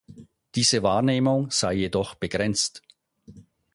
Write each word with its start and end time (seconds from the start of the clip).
Diese 0.55 0.81
Wahrnehmung 0.81 1.51
sei 1.51 1.73
jedoch 1.75 2.15
begrenzt. 2.15 2.81